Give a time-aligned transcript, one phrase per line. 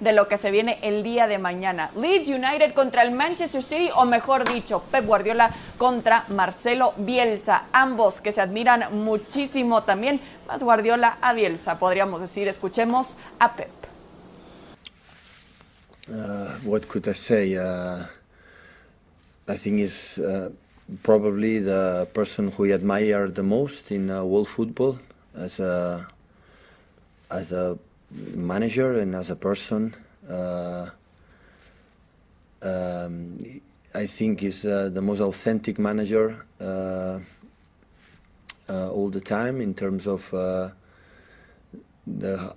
[0.00, 1.90] de lo que se viene el día de mañana.
[1.96, 7.64] Leeds United contra el Manchester City, o mejor dicho, Pep Guardiola contra Marcelo Bielsa.
[7.72, 12.48] Ambos que se admiran muchísimo también, más Guardiola a Bielsa, podríamos decir.
[12.48, 13.70] Escuchemos a Pep.
[16.08, 17.56] Uh, what could I say?
[17.56, 18.04] Uh,
[19.46, 20.50] I think is uh,
[21.02, 24.98] probably the person who I admire the most in uh, world football
[25.36, 26.08] as a
[27.30, 27.78] as a
[28.10, 29.94] manager and as a person.
[30.28, 30.90] Uh,
[32.62, 33.60] um,
[33.94, 36.44] I think is uh, the most authentic manager
[38.68, 40.72] all the time in terms of the,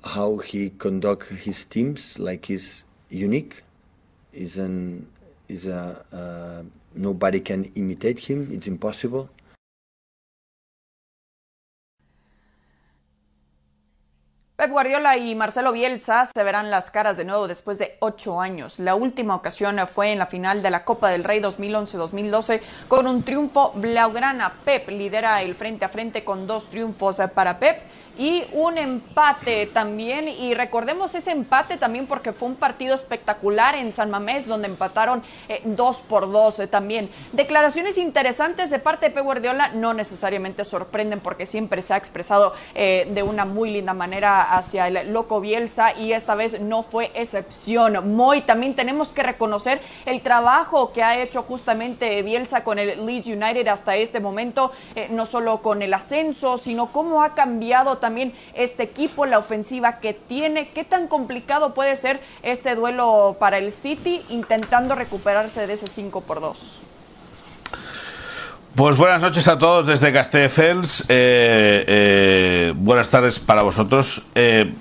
[0.03, 2.19] how he conduct his teams.
[2.19, 3.63] Like he's unique.
[4.31, 5.07] Is an
[5.47, 6.63] is a uh,
[6.95, 8.49] nobody can imitate him.
[8.51, 9.29] It's impossible.
[14.63, 18.79] Pep Guardiola y Marcelo Bielsa se verán las caras de nuevo después de ocho años.
[18.79, 23.23] La última ocasión fue en la final de la Copa del Rey 2011-2012 con un
[23.23, 24.53] triunfo blaugrana.
[24.63, 27.81] Pep lidera el frente a frente con dos triunfos para Pep
[28.17, 30.27] y un empate también.
[30.27, 35.23] Y recordemos ese empate también porque fue un partido espectacular en San Mamés donde empataron
[35.49, 37.09] eh, dos por dos eh, también.
[37.31, 42.53] Declaraciones interesantes de parte de Pep Guardiola no necesariamente sorprenden porque siempre se ha expresado
[42.75, 47.11] eh, de una muy linda manera hacia el loco Bielsa y esta vez no fue
[47.15, 48.15] excepción.
[48.15, 53.27] Muy también tenemos que reconocer el trabajo que ha hecho justamente Bielsa con el Leeds
[53.27, 54.71] United hasta este momento,
[55.09, 60.13] no solo con el ascenso, sino cómo ha cambiado también este equipo, la ofensiva que
[60.13, 60.71] tiene.
[60.71, 66.19] ¿Qué tan complicado puede ser este duelo para el City intentando recuperarse de ese 5
[66.19, 66.81] por 2?
[68.75, 71.05] Pues buenas noches a todos desde Castelldefels.
[71.07, 74.23] Eh, eh, buenas tardes para vosotros.
[74.35, 74.73] Eh,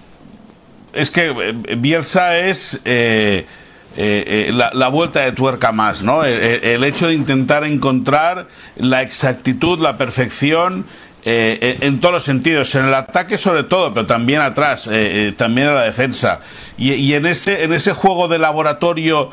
[0.93, 6.25] es que Bielsa es la, vuelta de tuerca más, ¿no?
[6.25, 10.87] el, hecho de intentar encontrar la exactitud, la perfección
[11.25, 15.33] eh, en todos los sentidos, en el ataque sobre todo, pero también atrás, eh, eh,
[15.33, 16.41] también en la defensa.
[16.77, 19.31] Y, en, ese, en ese juego de laboratorio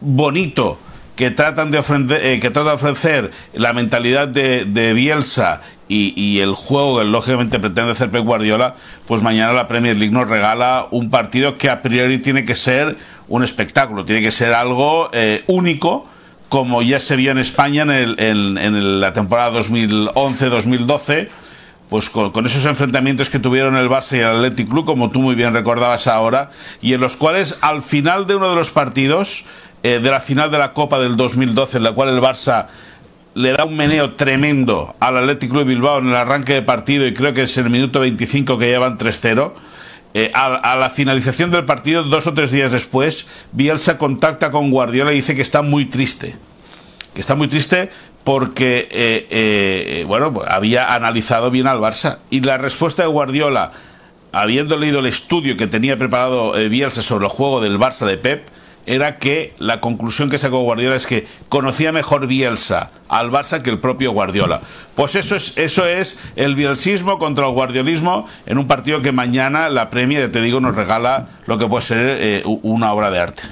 [0.00, 0.78] bonito
[1.16, 7.06] que tratan de que trata de ofrecer la mentalidad de, Bielsa y, el juego que
[7.06, 8.74] lógicamente pretende hacer Pep Guardiola,
[9.06, 12.98] pues mañana la Premier League nos regala un partido que a priori tiene que ser
[13.28, 15.10] un espectáculo, tiene que ser algo
[15.46, 16.06] único
[16.48, 21.28] como ya se vio en España en, la temporada 2011-2012,
[21.88, 25.34] pues con, esos enfrentamientos que tuvieron el Barça y el Athletic Club, como tú muy
[25.34, 26.50] bien recordabas ahora,
[26.80, 29.44] y en los cuales al final de uno de los partidos,
[29.82, 32.66] eh, de la final de la Copa del 2012, en la cual el Barça
[33.34, 37.14] le da un meneo tremendo al Athletic Club Bilbao en el arranque de partido y
[37.14, 39.52] creo que es en el minuto 25 que llevan 3-0
[40.20, 45.12] eh, a, la finalización del partido, dos o tres días después, Bielsa contacta con Guardiola
[45.12, 46.34] y dice que está muy triste.
[47.14, 47.90] Que está muy triste
[48.24, 52.18] porque, eh, eh, bueno, pues, había analizado bien al Barça.
[52.30, 53.70] Y la respuesta de Guardiola,
[54.32, 58.48] habiendo leído el estudio que tenía preparado Bielsa sobre el juego del Barça de Pep,
[58.88, 63.70] era que la conclusión que sacó Guardiola es que conocía mejor Bielsa al Barça que
[63.70, 64.60] el propio Guardiola.
[64.94, 69.68] Pues eso es, eso es el bielsismo contra el guardiolismo en un partido que mañana
[69.68, 73.42] la premia, te digo, nos regala lo que puede ser eh, una obra de arte.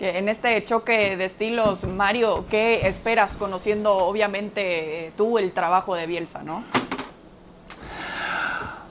[0.00, 6.42] En este choque de estilos, Mario, ¿qué esperas conociendo obviamente tú el trabajo de Bielsa,
[6.44, 6.62] no?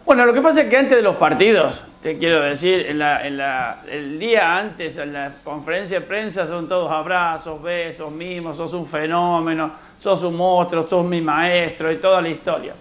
[0.05, 4.57] Bueno, lo que pasa es que antes de los partidos te quiero decir, el día
[4.57, 10.23] antes, en la conferencia de prensa, son todos abrazos, besos, mimos, sos un fenómeno, sos
[10.23, 12.73] un monstruo, sos mi maestro y toda la historia.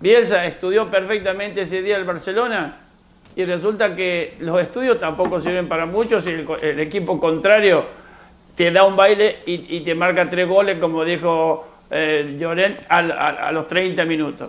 [0.00, 2.78] Bielsa estudió perfectamente ese día el Barcelona
[3.36, 7.84] y resulta que los estudios tampoco sirven para mucho si el, equipo contrario
[8.56, 13.66] te da un baile y, te marca tres goles, como dijo eh, Llorent, a los
[13.66, 14.48] 30 minutos.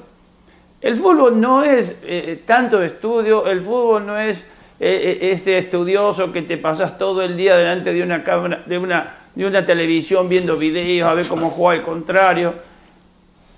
[0.81, 4.39] El fútbol no es eh, tanto estudio, el fútbol no es
[4.79, 8.79] eh, eh, este estudioso que te pasas todo el día delante de una cámara, de
[8.79, 12.55] una, de una televisión viendo videos a ver cómo juega el contrario.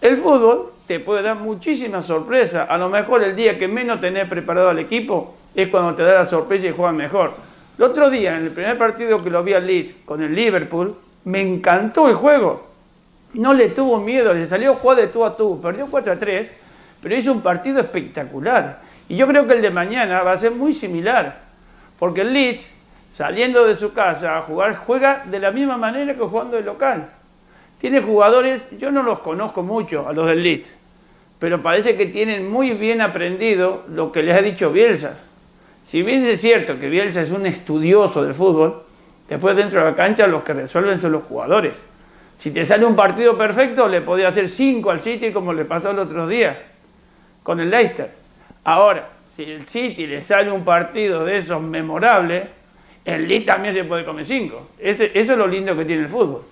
[0.02, 2.70] El fútbol te puede dar muchísimas sorpresas.
[2.70, 6.24] A lo mejor el día que menos tenés preparado al equipo es cuando te da
[6.24, 7.32] la sorpresa y juegas mejor.
[7.78, 10.98] El otro día, en el primer partido que lo vi al Leeds con el Liverpool,
[11.24, 12.68] me encantó el juego.
[13.34, 16.63] No le tuvo miedo, le salió jugar de tú a tú, perdió 4 a 3
[17.04, 18.80] pero hizo un partido espectacular.
[19.10, 21.42] Y yo creo que el de mañana va a ser muy similar,
[22.00, 22.66] porque el Leeds,
[23.12, 27.10] saliendo de su casa a jugar, juega de la misma manera que jugando de local.
[27.80, 30.74] Tiene jugadores, yo no los conozco mucho, a los del Leeds,
[31.38, 35.20] pero parece que tienen muy bien aprendido lo que les ha dicho Bielsa.
[35.86, 38.82] si bien es cierto que Bielsa es un estudioso del fútbol,
[39.28, 41.74] después dentro de la cancha los que resuelven son los jugadores.
[42.38, 45.92] Si te sale un partido perfecto, le podía hacer 5 al City como le pasó
[45.92, 46.73] el otro día
[47.44, 48.10] con el Leicester.
[48.64, 52.44] Ahora, si el City le sale un partido de esos memorables,
[53.04, 54.70] el Leeds también se puede comer 5.
[54.80, 56.44] Eso es lo lindo que tiene el fútbol.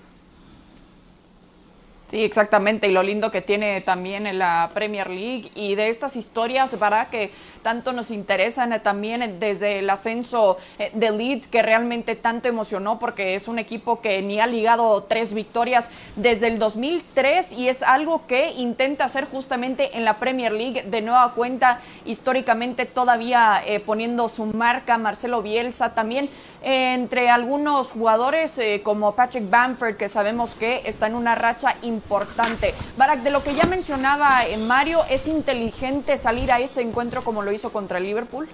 [2.12, 2.88] Sí, exactamente.
[2.88, 7.30] Y lo lindo que tiene también la Premier League y de estas historias para que
[7.62, 12.98] tanto nos interesan eh, también desde el ascenso eh, de Leeds que realmente tanto emocionó
[12.98, 17.82] porque es un equipo que ni ha ligado tres victorias desde el 2003 y es
[17.82, 23.80] algo que intenta hacer justamente en la Premier League de nueva cuenta históricamente todavía eh,
[23.80, 26.28] poniendo su marca Marcelo Bielsa también
[26.64, 32.74] entre algunos jugadores como Patrick Bamford que sabemos que está en una racha importante importante.
[32.96, 37.42] Barak, de lo que ya mencionaba eh, Mario, ¿es inteligente salir a este encuentro como
[37.42, 38.48] lo hizo contra el Liverpool?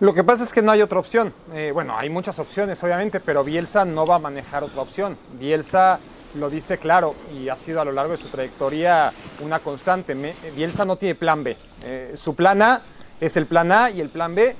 [0.00, 1.32] Lo que pasa es que no hay otra opción.
[1.54, 5.16] Eh, bueno, hay muchas opciones, obviamente, pero Bielsa no va a manejar otra opción.
[5.38, 5.98] Bielsa
[6.34, 10.14] lo dice claro y ha sido a lo largo de su trayectoria una constante.
[10.54, 11.56] Bielsa no tiene plan B.
[11.84, 12.82] Eh, su plan A
[13.20, 14.54] es el plan A y el plan B.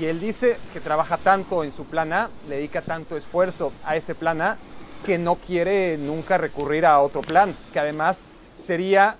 [0.00, 3.96] Y él dice que trabaja tanto en su plan A, le dedica tanto esfuerzo a
[3.96, 4.58] ese plan A,
[5.04, 8.24] que no quiere nunca recurrir a otro plan, que además
[8.58, 9.16] sería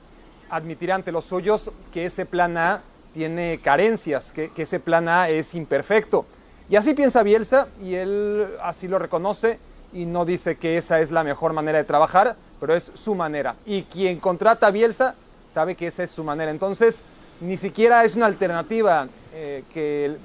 [0.51, 2.83] admitir ante los suyos que ese plan A
[3.15, 6.27] tiene carencias, que, ese plan A es imperfecto.
[6.71, 9.59] Y así piensa Bielsa y él así lo reconoce
[9.93, 13.57] y no dice que esa es la mejor manera de trabajar, pero es su manera.
[13.65, 15.15] Y quien contrata a Bielsa
[15.49, 16.51] sabe que esa es su manera.
[16.51, 17.03] Entonces,
[17.41, 20.17] ni siquiera es una alternativa eh, que,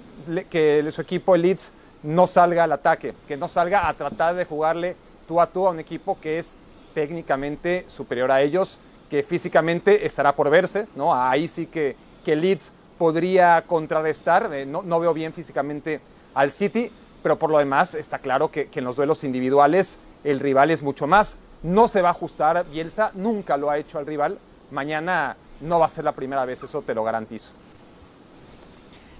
[0.50, 1.71] que su equipo, el Leeds,
[2.03, 4.95] no salga al ataque, que no salga a tratar de jugarle
[5.27, 6.55] tú a tú a un equipo que es
[6.93, 8.77] técnicamente superior a ellos,
[9.09, 11.13] que físicamente estará por verse, ¿no?
[11.13, 15.99] Ahí sí que, que Leeds podría contrarrestar, eh, no, no, veo bien físicamente
[16.33, 16.91] al City,
[17.21, 20.81] pero por lo demás está claro que, que en los duelos individuales el rival es
[20.81, 21.37] mucho más.
[21.63, 24.37] No se va a ajustar Bielsa, nunca lo ha hecho al rival,
[24.71, 27.51] mañana no va a ser la primera vez, eso te lo garantizo.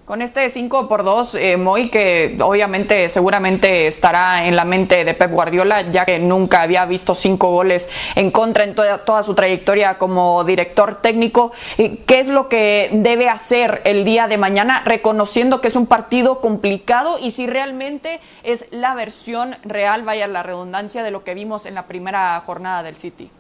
[0.06, 5.14] Con este 5 por 2, eh, Moy, que obviamente seguramente estará en la mente de
[5.14, 9.98] Pep Guardiola, ya que nunca había visto cinco goles en contra en toda, su trayectoria
[9.98, 11.54] como director técnico.
[11.78, 16.42] ¿Qué es lo que debe hacer el día de mañana, reconociendo que es un partido
[16.42, 21.66] complicado y si realmente es la versión real, vaya la redundancia, de lo que vimos
[21.66, 23.32] en la primera jornada del City?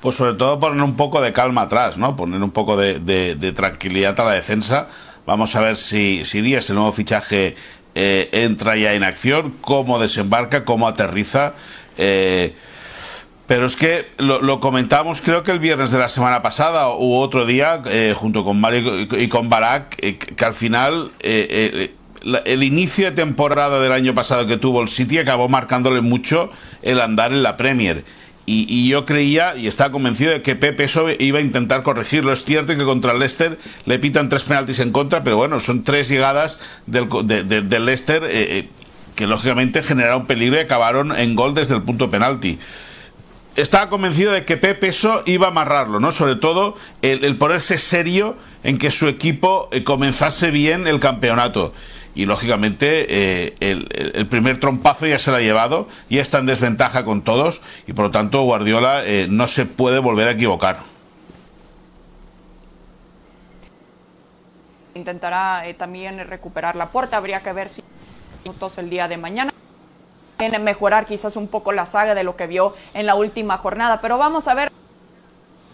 [0.00, 2.16] Pues sobre todo poner un poco de calma atrás, ¿no?
[2.16, 4.88] Poner un poco de tranquilidad a la defensa
[5.24, 7.54] Vamos a ver si, si Díaz, el nuevo fichaje,
[7.94, 11.54] eh, entra ya en acción, cómo desembarca, cómo aterriza.
[11.96, 12.54] Eh,
[13.46, 17.46] pero es que lo, comentamos creo que el viernes de la semana pasada u otro
[17.46, 23.80] día, eh, junto con Mario y con Barak, que al final el inicio de temporada
[23.80, 26.50] del año pasado que tuvo el City acabó marcándole mucho
[26.82, 28.04] el andar en la Premier
[28.44, 32.32] y, yo creía y estaba convencido de que Pepe eso iba a intentar corregirlo.
[32.32, 35.84] Es cierto que contra el Leicester le pitan tres penaltis en contra, pero bueno, son
[35.84, 38.68] tres llegadas del, del Leicester eh, eh,
[39.14, 42.58] que lógicamente generaron peligro y acabaron en gol desde el punto penalti.
[43.54, 46.10] Estaba convencido de que Pepe eso iba a amarrarlo, ¿no?
[46.10, 51.74] Sobre todo el, ponerse serio en que su equipo eh, comenzase bien el campeonato
[52.14, 57.04] y lógicamente eh, el, primer trompazo ya se lo ha llevado, y está en desventaja
[57.04, 60.80] con todos y por lo tanto Guardiola eh, no se puede volver a equivocar.
[64.94, 67.82] Intentará eh, también recuperar la puerta, habría que ver si
[68.44, 69.52] minutos el día de mañana
[70.60, 74.18] mejorar quizás un poco la saga de lo que vio en la última jornada, pero
[74.18, 74.72] vamos a ver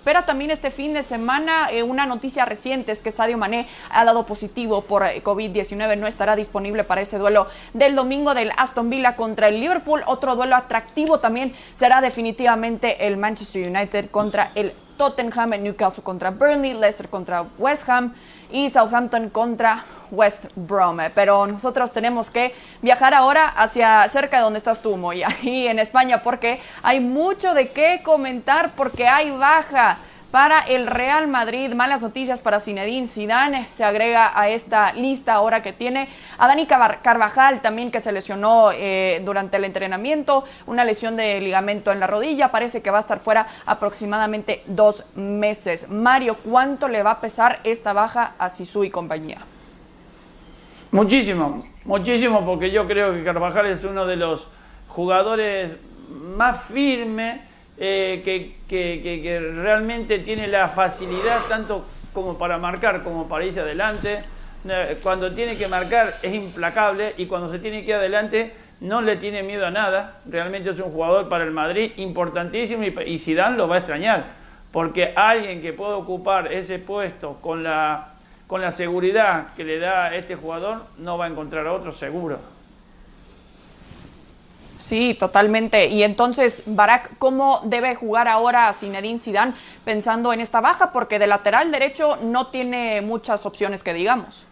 [0.08, 4.06] pero también este fin de semana eh, una noticia reciente es que Sadio Mané ha
[4.06, 8.88] dado positivo por eh, COVID-19, no estará disponible para ese duelo del domingo del Aston
[8.88, 10.02] Villa contra el Liverpool.
[10.06, 16.72] Otro duelo atractivo también será definitivamente el Manchester United contra el Tottenham, Newcastle contra Burnley,
[16.72, 18.14] Leicester contra West Ham
[18.50, 20.98] y Southampton contra West Brom.
[21.14, 25.78] Pero nosotros tenemos que viajar ahora hacia cerca de donde estás tú, Moy, ahí en
[25.78, 29.98] España, porque hay mucho de qué comentar, porque hay baja
[30.30, 31.72] para el Real Madrid.
[31.74, 33.66] Malas noticias para Zinedine Zidane.
[33.66, 38.70] Se agrega a esta lista ahora que tiene a Dani Carvajal también que se lesionó
[38.72, 40.44] eh, durante el entrenamiento.
[40.66, 42.50] Una lesión de ligamento en la rodilla.
[42.50, 45.88] Parece que va a estar fuera aproximadamente dos meses.
[45.88, 49.38] Mario, ¿cuánto le va a pesar esta baja a Sisu y compañía?
[50.90, 54.48] Muchísimo, muchísimo porque yo creo que Carvajal es uno de los
[54.88, 55.72] jugadores
[56.34, 57.42] más firmes
[57.76, 58.22] eh,
[58.66, 64.24] que, realmente tiene la facilidad tanto como para marcar como para irse adelante.
[65.02, 69.16] Cuando tiene que marcar es implacable y cuando se tiene que ir adelante no le
[69.16, 70.20] tiene miedo a nada.
[70.24, 74.24] Realmente es un jugador para el Madrid importantísimo y, y Zidane lo va a extrañar.
[74.72, 78.17] Porque alguien que pueda ocupar ese puesto con la,
[78.48, 82.40] con la seguridad que le da este jugador no va a encontrar a otro seguro.
[84.78, 85.86] Sí, totalmente.
[85.86, 89.52] Y entonces, Barak, ¿cómo debe jugar ahora Zinedine Zidane
[89.84, 90.92] pensando en esta baja?
[90.92, 94.46] Porque de lateral derecho no tiene muchas opciones que digamos.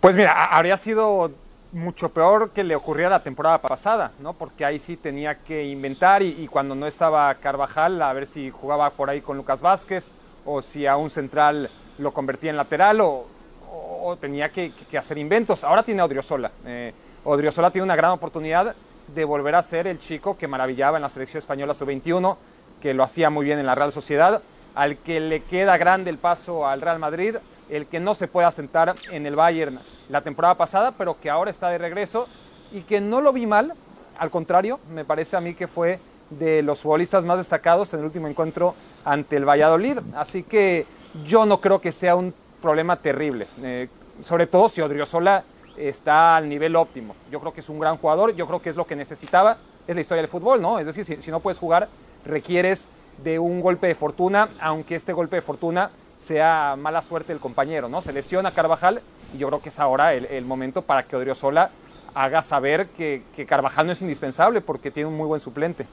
[0.00, 1.32] Pues mira, habría sido
[1.72, 4.34] mucho peor que le ocurría la temporada pasada, ¿no?
[4.34, 8.90] Porque ahí sí tenía que inventar y, cuando no estaba Carvajal, a ver si jugaba
[8.90, 10.10] por ahí con Lucas Vázquez
[10.44, 13.26] o si a un central lo convertía en lateral o,
[14.20, 15.64] tenía que, hacer inventos.
[15.64, 16.50] Ahora tiene a Odriozola.
[16.66, 16.92] Eh,
[17.24, 18.74] Odriozola tiene una gran oportunidad
[19.14, 22.36] de volver a ser el chico que maravillaba en la selección española sub-21,
[22.80, 24.42] que lo hacía muy bien en la Real Sociedad,
[24.74, 27.36] al que le queda grande el paso al Real Madrid,
[27.70, 31.50] el que no se puede asentar en el Bayern la temporada pasada, pero que ahora
[31.50, 32.28] está de regreso
[32.72, 33.72] y que no lo vi mal,
[34.18, 35.98] al contrario, me parece a mí que fue
[36.30, 38.74] de los futbolistas más destacados en el último encuentro
[39.04, 39.98] ante el Valladolid.
[40.14, 40.86] Así que
[41.26, 43.88] yo no creo que sea un problema terrible, eh,
[44.22, 45.44] sobre todo si Odriozola
[45.76, 47.14] está al nivel óptimo.
[47.30, 49.56] Yo creo que es un gran jugador, yo creo que es lo que necesitaba,
[49.86, 50.78] es la historia del fútbol, ¿no?
[50.78, 51.88] Es decir, si, no puedes jugar,
[52.24, 52.88] requieres
[53.22, 57.88] de un golpe de fortuna, aunque este golpe de fortuna sea mala suerte del compañero,
[57.88, 58.02] ¿no?
[58.02, 59.02] Se lesiona Carvajal
[59.34, 61.70] y yo creo que es ahora el, momento para que Odriozola
[62.14, 65.86] haga saber que Carvajal no es indispensable porque tiene un muy buen suplente.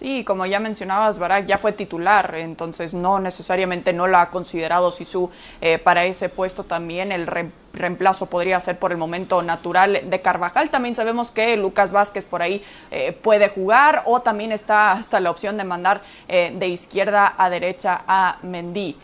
[0.00, 4.90] Sí, como ya mencionabas, Barak ya fue titular, entonces no necesariamente no la ha considerado
[4.90, 5.30] Sisu
[5.60, 7.12] eh, para ese puesto también.
[7.12, 7.28] El
[7.74, 10.70] reemplazo podría ser por el momento natural de Carvajal.
[10.70, 15.30] También sabemos que Lucas Vázquez por ahí eh, puede jugar o también está hasta la
[15.30, 18.96] opción de mandar eh, de izquierda a derecha a Mendy.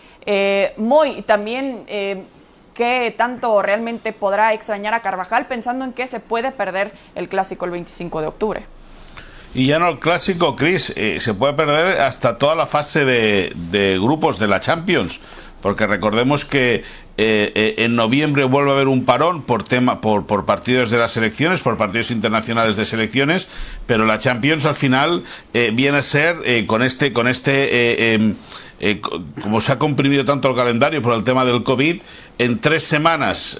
[0.78, 1.84] Moy, también
[2.74, 7.64] qué tanto realmente podrá extrañar a Carvajal pensando en que se puede perder el clásico
[7.66, 8.75] el 25 de octubre.
[9.56, 13.98] Y ya no el clásico, Chris, eh, se puede perder hasta toda la fase de,
[13.98, 15.20] grupos de la Champions,
[15.62, 16.84] porque recordemos que
[17.18, 20.98] eh, eh, en noviembre vuelve a haber un parón por tema por, por partidos de
[20.98, 23.48] las selecciones, por partidos internacionales de selecciones,
[23.86, 25.24] pero la Champions al final
[25.72, 28.34] viene a ser con este con este em,
[29.40, 32.02] como se ha comprimido tanto el calendario por el tema del COVID,
[32.38, 33.58] en tres semanas,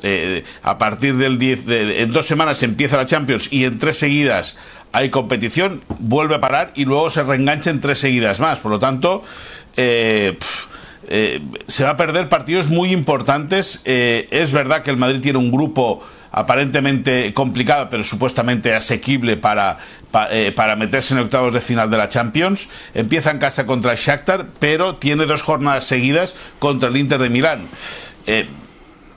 [0.62, 4.57] a partir del 10, en dos semanas empieza la Champions y en tres seguidas
[4.93, 8.61] hay competición, vuelve a parar y luego se reengancha en tres seguidas más.
[8.61, 9.23] Por lo tanto,
[9.76, 10.38] eh,
[11.09, 13.83] eh, se va a perder partidos muy importantes.
[13.85, 16.02] Eh, es verdad que el Madrid tiene un grupo
[16.33, 19.78] aparentemente complicado, pero supuestamente asequible para,
[20.11, 22.69] para, meterse en octavos de final de la Champions.
[22.95, 27.31] Empieza en casa contra el Shakhtar, pero tiene dos jornadas seguidas contra el Inter de
[27.31, 27.69] Milán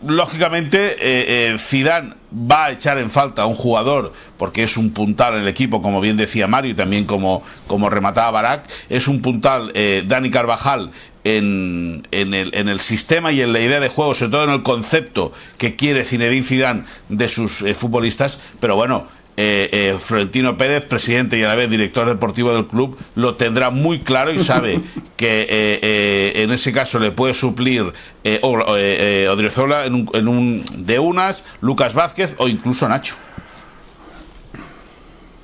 [0.05, 4.91] lógicamente eh, eh, Zidane va a echar en falta a un jugador porque es un
[4.91, 9.07] puntal en el equipo, como bien decía Mario y también como, como remataba Barak, es
[9.07, 10.91] un puntal eh, Dani Carvajal
[11.23, 14.51] en, en, el, en, el, sistema y en la idea de juego, sobre todo en
[14.51, 19.07] el concepto que quiere Zinedine Zidane de sus futbolistas, pero bueno,
[19.41, 23.69] eh, eh, Florentino Pérez, presidente y a la vez director deportivo del club, lo tendrá
[23.69, 24.81] muy claro y sabe
[25.19, 27.91] que eh, en ese caso le puede suplir
[28.41, 33.17] Odriozola en un, en un de unas, Lucas Vázquez o incluso Nacho.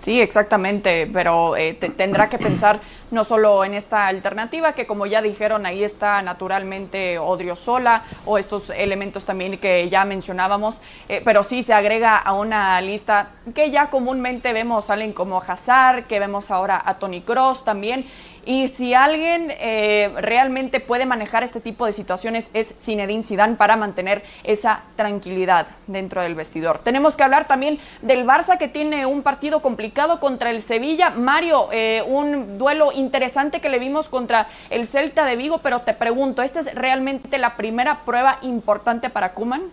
[0.05, 2.79] Sí, exactamente, pero eh, tendrá que pensar
[3.09, 8.69] no solo en esta alternativa, que como ya dijeron, ahí está naturalmente Odriozola o estos
[8.69, 10.79] elementos también que ya mencionábamos,
[11.09, 16.03] eh, pero sí se agrega a una lista que ya comúnmente vemos, salen como Hazard,
[16.03, 18.05] que vemos ahora a Tony Cross también,
[18.45, 23.75] y si alguien eh, realmente puede manejar este tipo de situaciones es Zinedine Zidane para
[23.75, 26.79] mantener esa tranquilidad dentro del vestidor.
[26.79, 31.09] Tenemos que hablar también del Barça que tiene un partido complicado contra el Sevilla.
[31.09, 35.93] Mario, eh, un duelo interesante que le vimos contra el Celta de Vigo, pero te
[35.93, 39.63] pregunto, ¿esta es realmente la primera prueba importante para Kuman?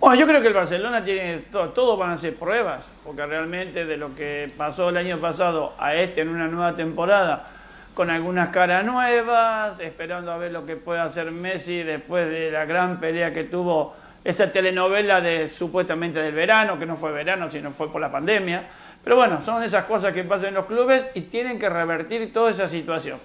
[0.00, 3.96] Bueno, yo creo que el Barcelona tiene todo, van a ser pruebas, porque realmente de
[3.96, 7.48] lo que pasó el año pasado a este en una nueva temporada,
[7.94, 12.64] con algunas caras nuevas, esperando a ver lo que puede hacer Messi después de la
[12.64, 17.72] gran pelea que tuvo esta telenovela de supuestamente del verano, que no fue verano, sino
[17.72, 18.62] fue por la pandemia.
[19.02, 22.52] Pero bueno, son esas cosas que pasan en los clubes y tienen que revertir toda
[22.52, 23.18] esa situación.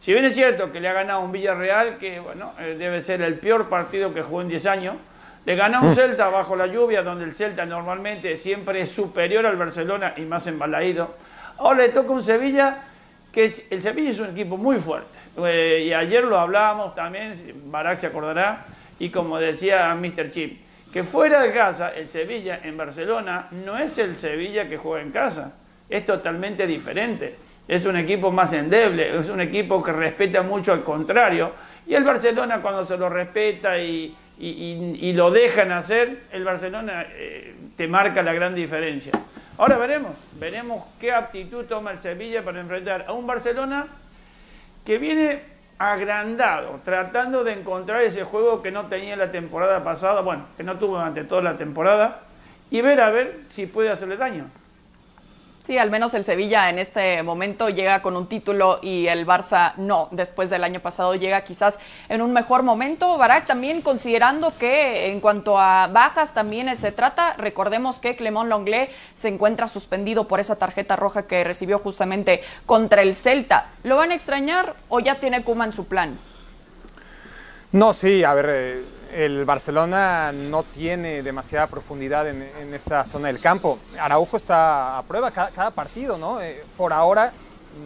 [0.00, 3.20] Si bien es cierto que le ha ganado un Villarreal, que bueno, eh, debe ser
[3.20, 4.94] el peor partido que jugó en 10 años,
[5.44, 5.94] le ganó un mm.
[5.94, 10.46] Celta bajo la lluvia, donde el Celta normalmente siempre es superior al Barcelona y más
[10.46, 11.14] embalaído.
[11.58, 12.78] Ahora le toca un Sevilla,
[13.30, 15.18] que el Sevilla es un equipo muy fuerte.
[15.44, 18.64] Eh, y ayer lo hablábamos también, Barak se acordará,
[18.98, 20.30] Y como decía Mr.
[20.30, 25.02] Chip, que fuera de casa, el Sevilla en Barcelona no es el Sevilla que juega
[25.02, 25.52] en casa,
[25.88, 27.36] es totalmente diferente.
[27.66, 31.52] Es un equipo más endeble, es un equipo que respeta mucho al contrario.
[31.86, 37.86] Y el Barcelona cuando se lo respeta y, lo dejan hacer, el Barcelona eh, te
[37.88, 39.12] marca la gran diferencia.
[39.56, 43.86] Ahora veremos, veremos qué aptitud toma el Sevilla para enfrentar a un Barcelona
[44.84, 45.42] que viene
[45.78, 50.76] agrandado, tratando de encontrar ese juego que no tenía la temporada pasada, bueno, que no
[50.76, 52.22] tuvo durante toda la temporada,
[52.70, 54.46] y ver a ver si puede hacerle daño.
[55.66, 59.72] Sí, al menos el Sevilla en este momento llega con un título y el Barça
[59.78, 60.08] no.
[60.10, 61.78] Después del año pasado llega quizás
[62.10, 63.16] en un mejor momento.
[63.16, 68.90] Barak también considerando que en cuanto a bajas también se trata, recordemos que Clemón Longlé
[69.14, 73.68] se encuentra suspendido por esa tarjeta roja que recibió justamente contra el Celta.
[73.84, 76.18] ¿Lo van a extrañar o ya tiene Kuma en su plan?
[77.72, 78.82] No, sí, a ver, eh,
[79.14, 82.42] el Barcelona no tiene demasiada profundidad en,
[82.74, 83.78] esa zona del campo.
[83.98, 86.40] Araujo está a prueba cada, partido, ¿no?
[86.40, 87.32] Eh, por ahora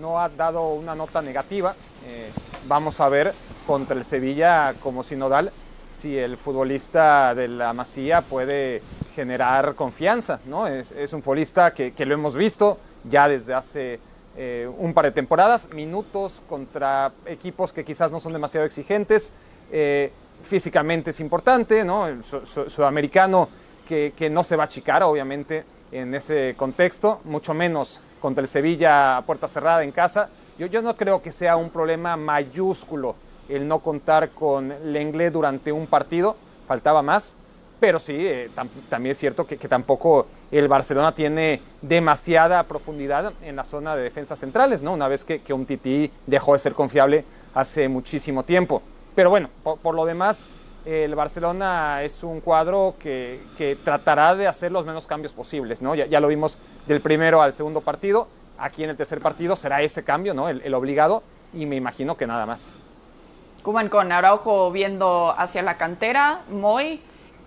[0.00, 1.74] no ha dado una nota negativa.
[2.06, 2.30] Eh,
[2.66, 3.34] vamos a ver
[3.66, 5.52] contra el Sevilla como sinodal
[5.94, 8.80] si el futbolista de la Masía puede
[9.14, 10.66] generar confianza, ¿no?
[10.66, 14.00] Es, un futbolista que, lo hemos visto ya desde hace
[14.36, 19.32] eh, un par de temporadas, minutos contra equipos que quizás no son demasiado exigentes
[20.42, 22.06] físicamente es importante, ¿no?
[22.06, 23.48] El sudamericano
[23.86, 29.16] que, no se va a achicar, obviamente, en ese contexto, mucho menos contra el Sevilla
[29.16, 30.28] a puerta cerrada en casa.
[30.58, 33.14] Yo, yo no creo que sea un problema mayúsculo
[33.48, 37.34] el no contar con Lenglet durante un partido, faltaba más,
[37.80, 38.50] pero sí, eh,
[38.88, 44.38] también es cierto que, tampoco el Barcelona tiene demasiada profundidad en la zona de defensas
[44.38, 44.92] centrales, ¿no?
[44.92, 48.82] Una vez que, que un Titi dejó de ser confiable hace muchísimo tiempo.
[49.14, 50.48] Pero bueno, por, lo demás,
[50.84, 53.40] el Barcelona es un cuadro que,
[53.84, 55.94] tratará de hacer los menos cambios posibles, ¿no?
[55.94, 58.28] Ya, lo vimos del primero al segundo partido.
[58.58, 60.48] Aquí en el tercer partido será ese cambio, ¿no?
[60.48, 62.70] El, obligado, y me imagino que nada más.
[63.62, 67.00] Cuban con Araujo viendo hacia la cantera, Moy,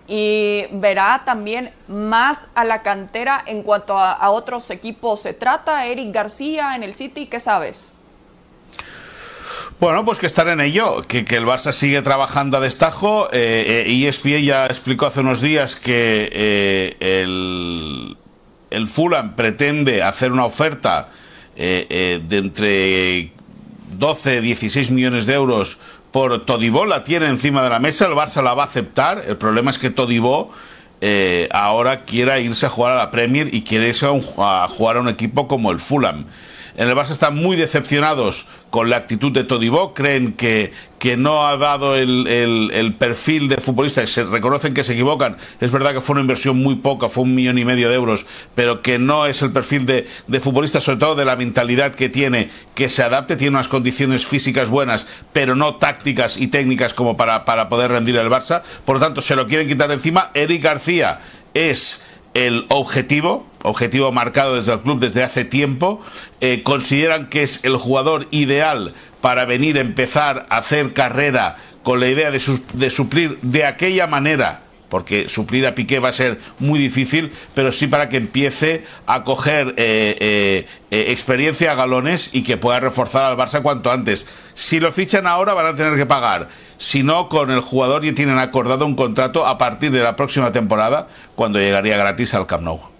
[0.06, 5.86] y verá también más a la cantera en cuanto a, a otros equipos se trata.
[5.86, 7.94] Eric García en el City, ¿qué sabes?
[9.80, 13.28] Bueno, pues que estar en ello, que, el Barça sigue trabajando a destajo.
[13.32, 16.96] Eh, eh, ESPN ya explicó hace unos días que eh,
[18.70, 21.08] el, Fulham pretende hacer una oferta
[21.56, 23.32] eh, de entre
[23.98, 25.78] 12, 16 millones de euros
[26.12, 26.86] por Todibó.
[26.86, 29.24] La tiene encima de la mesa, el Barça la va a aceptar.
[29.26, 30.50] El problema es que Todibó
[31.50, 35.08] ahora quiera irse a jugar a la Premier y quiere irse a jugar a un
[35.08, 36.26] equipo como el Fulham.
[36.76, 41.46] En el Barça están muy decepcionados con la actitud de Todibó, creen que, que no
[41.46, 45.36] ha dado el, perfil de futbolista se reconocen que se equivocan.
[45.60, 48.24] Es verdad que fue una inversión muy poca, fue un millón y medio de euros,
[48.54, 52.08] pero que no es el perfil de, de futbolista, sobre todo de la mentalidad que
[52.08, 57.16] tiene, que se adapte, tiene unas condiciones físicas buenas, pero no tácticas y técnicas como
[57.16, 58.62] para, para poder rendir el Barça.
[58.86, 60.30] Por lo tanto, se lo quieren quitar encima.
[60.32, 61.20] Eric García
[61.52, 62.00] es
[62.34, 66.00] el objetivo, objetivo marcado desde el club desde hace tiempo,
[66.40, 72.00] eh, consideran que es el jugador ideal para venir a empezar a hacer carrera con
[72.00, 72.40] la idea de,
[72.90, 77.86] suplir de aquella manera porque suplir a Piqué va a ser muy difícil, pero sí
[77.86, 83.38] para que empiece a coger eh, eh, experiencia a galones y que pueda reforzar al
[83.38, 84.26] Barça cuanto antes.
[84.52, 86.50] Si lo fichan ahora van a tener que pagar
[86.82, 91.06] sino con el jugador y tienen acordado un contrato a partir de la próxima temporada,
[91.36, 92.91] cuando llegaría gratis al Camp Nou.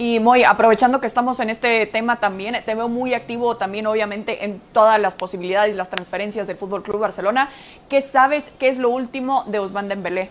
[0.00, 4.46] Y muy aprovechando que estamos en este tema también, te veo muy activo también obviamente
[4.46, 7.50] en todas las posibilidades y las transferencias del Fútbol Club Barcelona.
[7.90, 10.30] ¿Qué sabes qué es lo último de Ousmane Dembélé?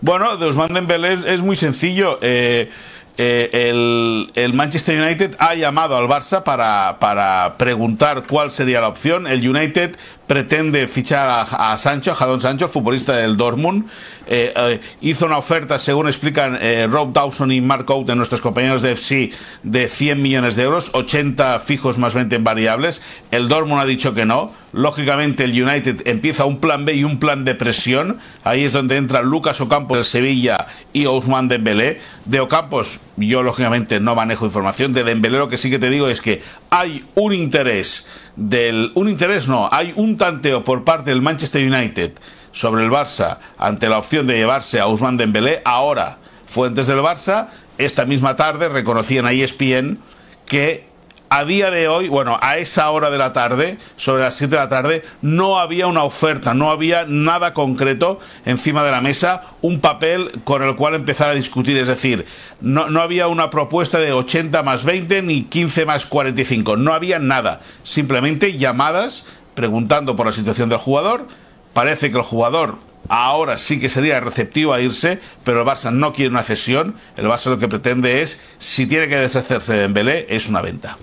[0.00, 2.20] Bueno, de Ousmane Dembélé es, muy sencillo.
[2.22, 2.70] Eh,
[3.16, 9.26] eh, el, Manchester United ha llamado al Barça para, para, preguntar cuál sería la opción.
[9.26, 9.96] El United
[10.28, 13.86] pretende fichar a, Sancho, Jadon Sancho, futbolista del Dortmund.
[14.28, 16.58] Eh, eh, hizo una oferta, según explican
[16.90, 19.30] Rob Dawson y Mark Out, de nuestros compañeros de FC,
[19.62, 23.00] de 100 millones de euros, 80 fijos más 20 en variables.
[23.30, 24.52] El Dortmund ha dicho que no.
[24.72, 28.18] Lógicamente el United empieza un plan B y un plan de presión.
[28.44, 32.00] Ahí es donde entran Lucas Ocampos del Sevilla y Ousmane Dembélé.
[32.26, 34.92] De Ocampos yo lógicamente no manejo información.
[34.92, 38.06] De Dembélé lo que sí que te digo es que hay un interés
[38.38, 42.12] del un interés no, hay un tanteo por parte del Manchester United
[42.52, 45.60] sobre el Barça ante la opción de llevarse a Ousmane Dembélé.
[45.64, 47.48] Ahora, fuentes del Barça
[47.78, 49.98] esta misma tarde reconocían a ESPN
[50.46, 50.87] que
[51.30, 54.60] a día de hoy, bueno, a esa hora de la tarde, sobre las 7 de
[54.60, 59.80] la tarde, no había una oferta, no había nada concreto encima de la mesa, un
[59.80, 61.76] papel con el cual empezar a discutir.
[61.76, 62.24] Es decir,
[62.60, 67.18] no, no había una propuesta de 80 más 20 ni 15 más 45, no había
[67.18, 67.60] nada.
[67.82, 71.28] Simplemente llamadas preguntando por la situación del jugador.
[71.74, 72.76] Parece que el jugador
[73.08, 76.96] ahora sí que sería receptivo a irse, pero el Barça no quiere una cesión.
[77.16, 80.96] El Barça lo que pretende es, si tiene que deshacerse de Dembélé, es una venta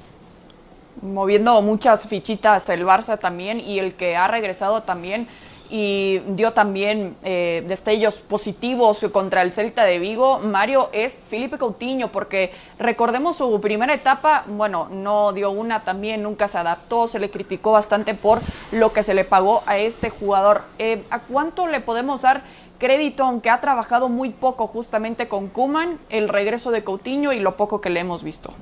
[1.05, 5.27] moviendo muchas fichitas el Barça también y el que ha regresado también
[5.69, 12.09] y dio también eh, destellos positivos contra el Celta de Vigo, Mario, es Felipe Coutinho,
[12.09, 17.29] porque recordemos su primera etapa, bueno, no dio una también, nunca se adaptó, se le
[17.29, 18.41] criticó bastante por
[18.71, 20.61] lo que se le pagó a este jugador.
[20.77, 22.41] Eh, ¿A cuánto le podemos dar
[22.77, 27.55] crédito, aunque ha trabajado muy poco justamente con Kuman, el regreso de Coutinho y lo
[27.55, 28.53] poco que le hemos visto?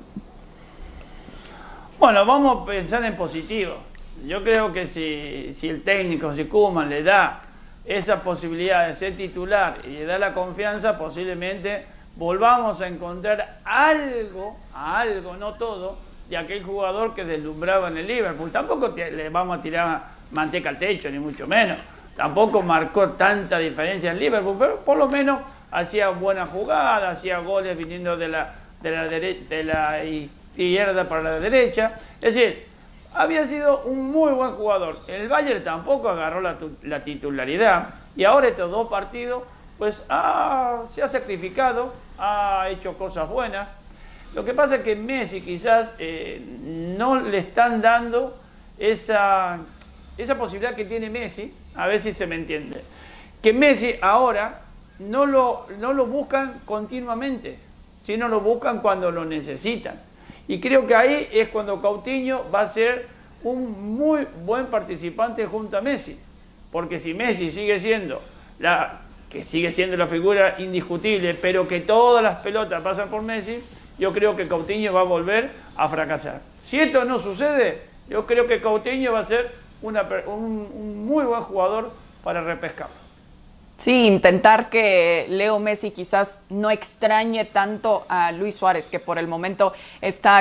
[2.04, 3.76] Bueno, vamos a pensar en positivo.
[4.26, 7.40] Yo creo que si, el técnico, si Kuman le da
[7.82, 11.86] esa posibilidad de ser titular y le da la confianza, posiblemente
[12.16, 15.96] volvamos a encontrar algo, algo, no todo,
[16.28, 18.52] de aquel jugador que deslumbraba en el Liverpool.
[18.52, 21.78] Tampoco le vamos a tirar manteca al techo, ni mucho menos.
[22.14, 25.40] Tampoco marcó tanta diferencia en Liverpool, pero por lo menos
[25.70, 31.98] hacía buenas jugadas, hacía goles viniendo de la, de la, de izquierda para la derecha.
[32.20, 32.66] Es decir,
[33.14, 34.98] había sido un muy buen jugador.
[35.06, 39.44] El Bayern tampoco agarró la, titularidad y ahora estos dos partidos,
[39.78, 43.68] pues se ha sacrificado, ha hecho cosas buenas.
[44.34, 46.42] Lo que pasa es que Messi quizás eh,
[46.98, 48.36] no le están dando
[48.78, 49.58] esa,
[50.18, 52.82] esa posibilidad que tiene Messi, a ver si se me entiende.
[53.40, 54.62] Que Messi ahora
[54.98, 57.58] no lo, no lo buscan continuamente,
[58.04, 60.00] sino lo buscan cuando lo necesitan.
[60.46, 63.08] Y creo que ahí es cuando Coutinho va a ser
[63.42, 66.18] un muy buen participante junto a Messi.
[66.70, 68.20] Porque si Messi sigue siendo
[68.58, 73.58] la que sigue siendo la figura indiscutible, pero que todas las pelotas pasan por Messi,
[73.98, 76.40] yo creo que Coutinho va a volver a fracasar.
[76.64, 79.50] Si esto no sucede, yo creo que Coutinho va a ser
[79.82, 83.03] un, muy buen jugador para repescarlo.
[83.76, 89.26] Sí, intentar que Leo Messi quizás no extrañe tanto a Luis Suárez, que por el
[89.26, 90.38] momento está